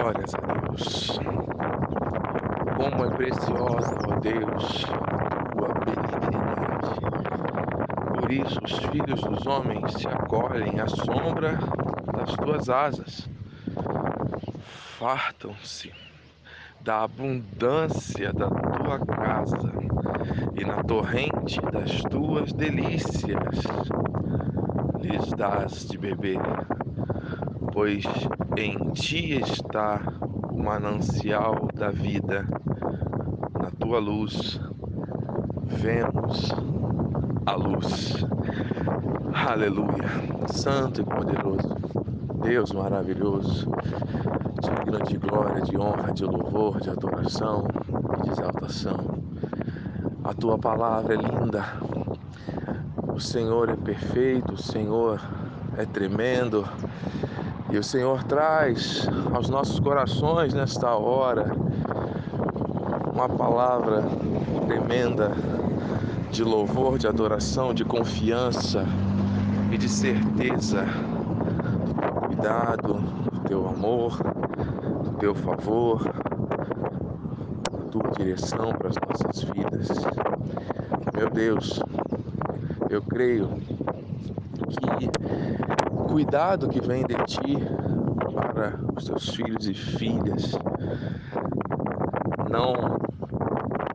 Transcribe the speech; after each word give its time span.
Glórias 0.00 0.32
a 0.32 0.40
Deus. 0.40 1.18
Como 2.76 3.04
é 3.04 3.10
preciosa, 3.16 3.98
ó 4.06 4.20
Deus, 4.20 4.84
tua 5.56 5.74
benignidade. 5.84 7.00
Por 8.14 8.30
isso 8.30 8.60
os 8.62 8.78
filhos 8.78 9.20
dos 9.20 9.44
homens 9.44 9.94
se 9.94 10.06
acolhem 10.06 10.78
à 10.78 10.86
sombra 10.86 11.58
das 12.16 12.32
tuas 12.36 12.70
asas. 12.70 13.28
Fartam-se 15.00 15.92
da 16.80 17.02
abundância 17.02 18.32
da 18.32 18.48
tua 18.50 19.00
casa 19.00 19.72
e 20.54 20.64
na 20.64 20.80
torrente 20.84 21.60
das 21.72 22.02
tuas 22.02 22.52
delícias 22.52 23.64
lhes 25.00 25.28
dás 25.32 25.88
de 25.88 25.98
beber, 25.98 26.38
pois 27.78 28.02
em 28.56 28.76
ti 28.90 29.40
está 29.40 30.00
o 30.50 30.60
manancial 30.60 31.68
da 31.72 31.90
vida, 31.90 32.44
na 33.54 33.70
tua 33.70 34.00
luz 34.00 34.60
vemos 35.62 36.52
a 37.46 37.54
luz. 37.54 38.16
Aleluia, 39.32 40.10
Santo 40.48 41.02
e 41.02 41.04
poderoso, 41.04 41.76
Deus 42.42 42.72
maravilhoso, 42.72 43.70
de 45.06 45.16
glória, 45.16 45.62
de 45.62 45.78
honra, 45.78 46.12
de 46.12 46.24
louvor, 46.24 46.80
de 46.80 46.90
adoração 46.90 47.64
e 48.18 48.22
de 48.24 48.30
exaltação. 48.32 49.22
A 50.24 50.34
tua 50.34 50.58
palavra 50.58 51.14
é 51.14 51.16
linda, 51.16 51.64
o 53.06 53.20
Senhor 53.20 53.68
é 53.68 53.76
perfeito, 53.76 54.54
o 54.54 54.60
Senhor 54.60 55.20
é 55.76 55.86
tremendo. 55.86 56.66
E 57.70 57.76
o 57.76 57.82
Senhor 57.82 58.24
traz 58.24 59.06
aos 59.34 59.50
nossos 59.50 59.78
corações 59.78 60.54
nesta 60.54 60.94
hora 60.94 61.54
uma 63.12 63.28
palavra 63.28 64.02
tremenda 64.66 65.32
de 66.30 66.42
louvor, 66.42 66.96
de 66.96 67.06
adoração, 67.06 67.74
de 67.74 67.84
confiança 67.84 68.86
e 69.70 69.76
de 69.76 69.86
certeza 69.86 70.82
do 70.82 71.94
teu 72.00 72.12
cuidado, 72.12 72.94
do 73.32 73.40
teu 73.40 73.68
amor, 73.68 74.16
do 75.04 75.10
teu 75.18 75.34
favor, 75.34 76.04
da 77.70 77.78
tua 77.90 78.10
direção 78.16 78.72
para 78.72 78.88
as 78.88 78.96
nossas 78.96 79.42
vidas. 79.42 79.88
Meu 81.14 81.28
Deus, 81.28 81.82
eu 82.88 83.02
creio 83.02 83.48
que 84.98 85.10
cuidado 86.08 86.68
que 86.68 86.80
vem 86.80 87.04
de 87.04 87.14
ti 87.26 87.56
para 88.54 88.72
os 88.96 89.04
teus 89.04 89.28
filhos 89.28 89.68
e 89.68 89.74
filhas 89.74 90.52
não 92.50 92.72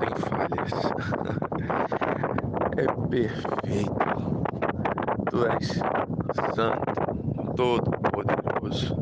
tem 0.00 0.14
falhas. 0.16 0.72
É 2.76 2.86
perfeito. 3.08 3.92
Tu 5.30 5.46
és 5.46 5.80
santo, 6.54 7.54
todo 7.56 7.90
poderoso. 8.12 8.96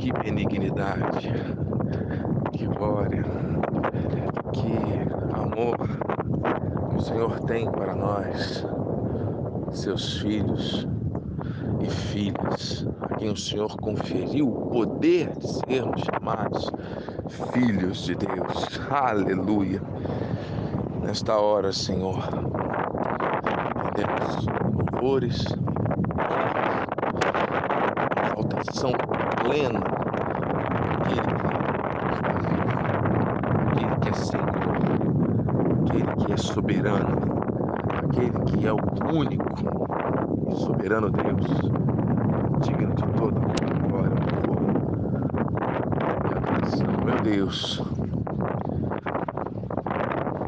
Que 0.00 0.12
benignidade, 0.12 1.32
que 2.52 2.66
glória, 2.66 3.22
que 4.52 4.74
amor 5.32 5.76
o 6.96 7.00
Senhor 7.00 7.38
tem 7.42 7.70
para 7.70 7.94
nós, 7.94 8.66
seus 9.70 10.18
filhos 10.18 10.88
filhas, 12.12 12.86
a 13.00 13.16
quem 13.16 13.30
o 13.30 13.36
Senhor 13.36 13.74
conferiu 13.78 14.46
o 14.46 14.66
poder 14.70 15.30
de 15.38 15.48
sermos 15.48 16.02
chamados 16.02 16.70
filhos 17.54 18.04
de 18.04 18.14
Deus. 18.14 18.80
Aleluia. 18.90 19.80
Nesta 21.02 21.38
hora, 21.38 21.72
Senhor, 21.72 22.18
rendemos 23.76 24.46
louvores, 24.92 25.42
exaltação 28.26 28.92
plena 29.40 29.80
aquele 31.00 31.22
aquele 33.70 33.96
que 34.00 34.08
é 34.08 34.12
Senhor 34.12 34.50
aquele 35.86 36.26
que 36.26 36.32
é 36.32 36.36
soberano, 36.36 37.16
aquele 38.04 38.38
que 38.44 38.66
é 38.66 38.72
o 38.72 38.78
único 39.16 39.52
soberano 40.54 41.10
Deus, 41.10 41.91
digno 42.62 42.94
de 42.94 43.02
toda 43.18 43.38
a 43.38 43.88
glória, 43.88 44.16
louvor 44.32 44.62
e 46.28 46.34
adoração. 46.34 46.86
Meu 47.04 47.16
Deus, 47.22 47.82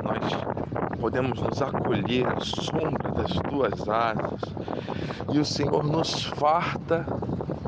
nós 0.03 0.99
podemos 1.01 1.41
nos 1.41 1.63
acolher 1.63 2.27
à 2.27 2.41
sombra 2.41 3.11
das 3.13 3.33
tuas 3.51 3.89
asas 3.89 4.41
e 5.33 5.39
o 5.39 5.45
Senhor 5.45 5.85
nos 5.85 6.25
farta 6.25 7.05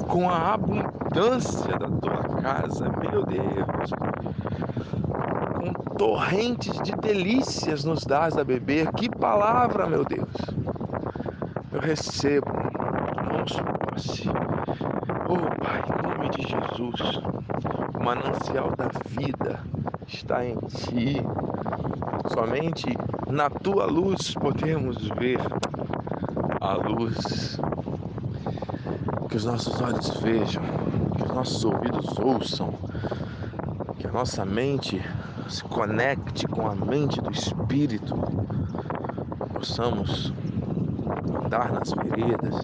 com 0.09 0.29
a 0.29 0.55
abundância 0.55 1.79
da 1.79 1.89
tua 1.89 2.23
casa, 2.41 2.89
meu 3.01 3.25
Deus 3.25 3.91
torrentes 5.97 6.79
de 6.83 6.93
delícias 6.93 7.85
nos 7.85 8.05
dás 8.05 8.37
a 8.37 8.45
beber. 8.45 8.93
Que 8.93 9.09
palavra, 9.09 9.87
meu 9.87 10.05
Deus! 10.05 10.29
Eu 11.73 11.81
recebo, 11.81 12.47
tomamos 13.15 13.53
posse. 13.97 14.29
Oh, 15.29 15.65
Pai, 15.65 15.83
em 15.89 16.03
nome 16.09 16.29
de 16.31 16.43
Jesus, 16.43 17.17
o 17.99 18.05
manancial 18.05 18.71
da 18.77 18.89
vida 19.09 19.61
está 20.07 20.45
em 20.45 20.57
Ti. 20.69 21.23
Somente 22.33 22.87
na 23.31 23.49
Tua 23.49 23.87
luz 23.87 24.35
podemos 24.35 25.09
ver 25.19 25.41
a 26.61 26.75
luz. 26.75 27.59
Que 29.31 29.37
os 29.37 29.45
nossos 29.45 29.81
olhos 29.81 30.11
vejam, 30.21 30.63
que 31.17 31.25
os 31.25 31.35
nossos 31.35 31.65
ouvidos 31.65 32.19
ouçam, 32.19 32.73
que 33.99 34.07
a 34.07 34.13
nossa 34.13 34.45
mente 34.45 35.03
se 35.49 35.65
conecte 35.65 36.47
com 36.47 36.69
a 36.69 36.75
mente 36.75 37.21
do 37.21 37.31
Espírito, 37.31 38.15
possamos 39.53 40.33
andar 41.45 41.73
nas 41.73 41.93
veredas, 41.93 42.55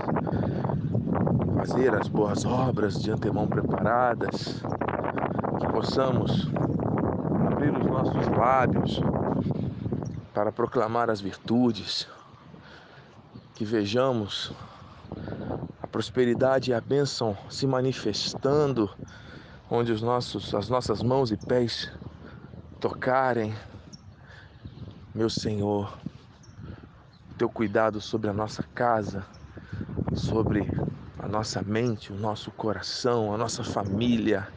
fazer 1.56 1.94
as 1.94 2.08
boas 2.08 2.44
obras 2.44 3.00
de 3.00 3.10
antemão 3.10 3.46
preparadas, 3.46 4.62
que 5.60 5.66
possamos 5.72 6.48
abrir 7.46 7.76
os 7.76 7.86
nossos 7.86 8.26
lábios 8.36 9.00
para 10.34 10.50
proclamar 10.50 11.08
as 11.08 11.20
virtudes, 11.20 12.08
que 13.54 13.64
vejamos 13.64 14.52
a 15.82 15.86
prosperidade 15.86 16.70
e 16.70 16.74
a 16.74 16.80
bênção 16.80 17.36
se 17.48 17.66
manifestando 17.66 18.90
onde 19.70 19.92
os 19.92 20.02
nossos, 20.02 20.54
as 20.54 20.68
nossas 20.68 21.02
mãos 21.02 21.30
e 21.30 21.36
pés 21.36 21.90
tocarem, 22.80 23.54
meu 25.14 25.30
Senhor, 25.30 25.96
teu 27.38 27.48
cuidado 27.48 28.00
sobre 28.00 28.28
a 28.28 28.32
nossa 28.32 28.62
casa, 28.74 29.24
sobre 30.12 30.72
a 31.18 31.28
nossa 31.28 31.62
mente, 31.62 32.12
o 32.12 32.16
nosso 32.16 32.50
coração, 32.52 33.32
a 33.32 33.38
nossa 33.38 33.62
família. 33.62 34.52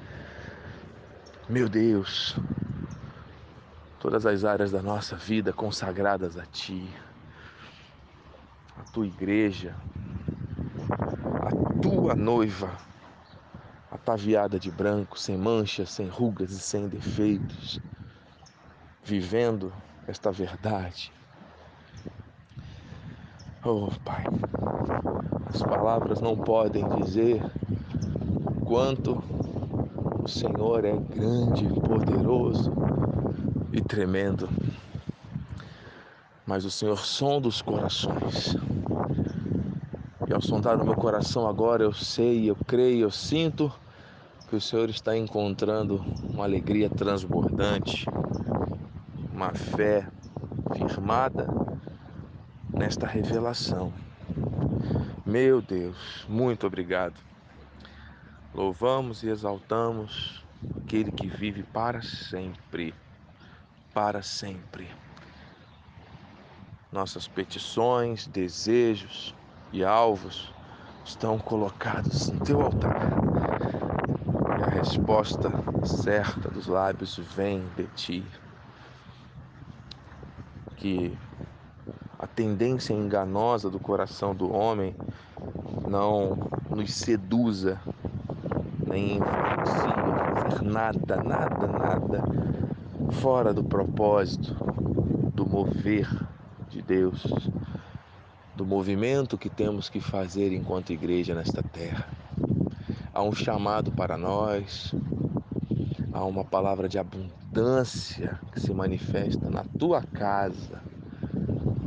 Meu 1.48 1.70
Deus, 1.70 2.36
todas 4.00 4.26
as 4.26 4.44
áreas 4.44 4.72
da 4.72 4.82
nossa 4.82 5.16
vida 5.16 5.54
consagradas 5.54 6.38
a 6.38 6.46
Ti, 6.46 6.90
a 8.76 8.84
Tua 8.86 9.08
igreja, 9.08 9.76
a 11.42 11.52
Tua 11.82 12.16
noiva, 12.16 12.80
ataviada 13.92 14.60
de 14.60 14.72
branco, 14.72 15.20
sem 15.20 15.38
manchas, 15.38 15.90
sem 15.92 16.08
rugas 16.08 16.52
e 16.52 16.60
sem 16.60 16.88
defeitos 16.88 17.80
vivendo 19.06 19.72
esta 20.08 20.32
verdade. 20.32 21.14
Oh, 23.68 23.90
Pai, 24.04 24.24
as 25.52 25.64
palavras 25.64 26.22
não 26.22 26.38
podem 26.38 26.88
dizer 27.02 27.42
quanto 28.64 29.24
o 30.24 30.28
Senhor 30.28 30.86
é 30.86 30.96
grande, 30.96 31.68
poderoso 31.82 32.72
e 33.74 33.82
tremendo. 33.82 34.48
Mas 36.46 36.64
o 36.64 36.70
Senhor 36.70 37.00
sonda 37.00 37.48
os 37.48 37.60
corações. 37.64 38.56
E 40.28 40.32
ao 40.32 40.42
sondar 40.44 40.80
o 40.80 40.86
meu 40.86 40.94
coração 40.94 41.48
agora, 41.48 41.82
eu 41.82 41.92
sei, 41.92 42.48
eu 42.48 42.56
creio, 42.68 43.06
eu 43.06 43.12
sinto 43.12 43.74
que 44.48 44.56
o 44.56 44.62
Senhor 44.62 44.92
está 44.92 45.18
encontrando 45.18 46.06
uma 46.24 46.44
alegria 46.44 46.88
transbordante, 46.88 48.06
uma 49.34 49.56
fé 49.56 50.08
firmada 50.78 51.48
nesta 52.78 53.08
revelação. 53.08 53.94
Meu 55.26 55.62
Deus, 55.62 56.26
muito 56.28 56.68
obrigado. 56.68 57.16
Louvamos 58.54 59.24
e 59.24 59.30
exaltamos 59.30 60.44
aquele 60.84 61.12
que 61.12 61.28
vive 61.28 61.64
para 61.64 62.02
sempre, 62.02 62.94
para 63.94 64.22
sempre. 64.22 64.90
Nossas 66.92 67.28
petições, 67.28 68.28
desejos 68.28 69.34
e 69.74 69.84
alvos 69.84 70.54
estão 71.04 71.38
colocados 71.38 72.30
no 72.30 72.40
teu 72.40 72.62
altar. 72.62 73.12
E 74.60 74.64
a 74.64 74.70
resposta 74.70 75.52
certa 75.86 76.50
dos 76.50 76.68
lábios 76.68 77.18
vem 77.18 77.68
de 77.76 77.88
ti. 77.88 78.26
Que 80.78 81.18
a 82.26 82.28
tendência 82.28 82.92
enganosa 82.92 83.70
do 83.70 83.80
coração 83.80 84.34
do 84.34 84.52
homem 84.52 84.96
não 85.88 86.36
nos 86.72 86.92
seduza, 86.92 87.80
nem 88.88 89.18
influencie 89.18 89.92
a 89.94 90.36
fazer 90.42 90.62
nada, 90.64 91.24
nada, 91.24 91.68
nada 91.68 92.24
fora 93.22 93.54
do 93.54 93.64
propósito 93.64 94.56
do 95.36 95.46
mover 95.46 96.10
de 96.68 96.82
Deus, 96.82 97.28
do 98.56 98.66
movimento 98.66 99.38
que 99.38 99.48
temos 99.48 99.88
que 99.88 100.02
fazer 100.02 100.52
enquanto 100.52 100.92
igreja 100.92 101.36
nesta 101.36 101.62
terra. 101.62 102.08
Há 103.14 103.22
um 103.22 103.34
chamado 103.34 103.92
para 103.92 104.18
nós, 104.18 104.96
há 106.12 106.26
uma 106.26 106.44
palavra 106.44 106.90
de 106.90 106.98
abundância 106.98 108.40
que 108.52 108.60
se 108.60 108.74
manifesta 108.74 109.48
na 109.48 109.64
tua 109.78 110.02
casa, 110.02 110.82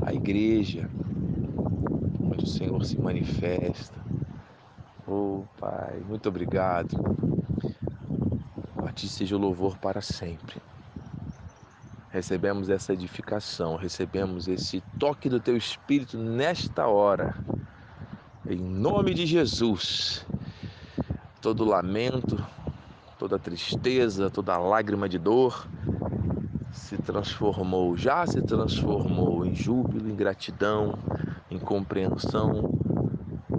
a 0.09 0.15
igreja, 0.15 0.89
onde 2.19 2.45
o 2.45 2.47
Senhor 2.47 2.83
se 2.83 2.99
manifesta. 2.99 4.01
Oh, 5.07 5.43
Pai, 5.61 6.01
muito 6.09 6.31
obrigado. 6.31 6.97
A 8.87 8.91
Ti 8.91 9.07
seja 9.07 9.37
o 9.37 9.39
louvor 9.39 9.77
para 9.77 10.01
sempre. 10.01 10.57
Recebemos 12.11 12.71
essa 12.71 12.95
edificação, 12.95 13.77
recebemos 13.77 14.49
esse 14.49 14.83
toque 14.99 15.29
do 15.29 15.39
Teu 15.39 15.59
Espírito 15.59 16.17
nesta 16.17 16.87
hora. 16.87 17.37
Em 18.49 18.59
nome 18.59 19.13
de 19.13 19.27
Jesus. 19.27 20.25
Todo 21.43 21.67
lamento, 21.67 22.43
toda 23.19 23.39
tristeza, 23.39 24.31
toda 24.31 24.57
lágrima 24.57 25.07
de 25.07 25.19
dor 25.19 25.69
se 26.73 26.97
transformou, 26.99 27.97
já 27.97 28.27
se 28.27 28.43
transformou 28.43 29.45
em 29.45 29.55
júbilo, 29.55 30.09
em 30.09 30.15
gratidão, 30.15 30.99
em 31.51 31.59
compreensão 31.59 32.71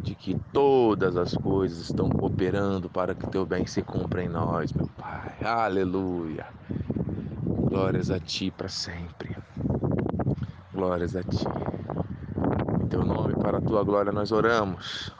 de 0.01 0.15
que 0.15 0.39
todas 0.53 1.17
as 1.17 1.33
coisas 1.33 1.81
estão 1.81 2.09
cooperando 2.09 2.89
para 2.89 3.13
que 3.13 3.27
teu 3.27 3.45
bem 3.45 3.65
se 3.65 3.81
cumpra 3.81 4.23
em 4.23 4.29
nós, 4.29 4.71
meu 4.71 4.87
Pai. 4.97 5.35
Aleluia. 5.43 6.47
Glórias 7.45 8.09
a 8.09 8.19
ti 8.19 8.51
para 8.51 8.69
sempre. 8.69 9.35
Glórias 10.73 11.15
a 11.15 11.23
ti. 11.23 11.45
Em 12.83 12.87
teu 12.87 13.05
nome, 13.05 13.33
para 13.35 13.57
a 13.57 13.61
tua 13.61 13.83
glória, 13.83 14.11
nós 14.11 14.31
oramos. 14.31 15.13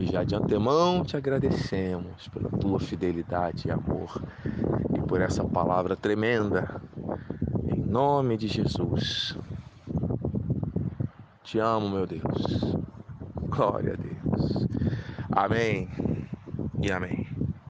E 0.00 0.06
já 0.06 0.24
de 0.24 0.34
antemão 0.34 1.04
te 1.04 1.16
agradecemos 1.16 2.28
pela 2.28 2.48
tua 2.48 2.80
fidelidade 2.80 3.68
e 3.68 3.70
amor 3.70 4.22
e 4.96 5.00
por 5.02 5.20
essa 5.20 5.44
palavra 5.44 5.94
tremenda 5.94 6.80
nome 7.90 8.36
de 8.36 8.46
Jesus. 8.46 9.36
Te 11.42 11.58
amo, 11.58 11.90
meu 11.90 12.06
Deus. 12.06 12.76
Glória 13.48 13.94
a 13.94 13.96
Deus. 13.96 14.66
Amém 15.32 15.88
e 16.80 16.92
amém. 16.92 17.39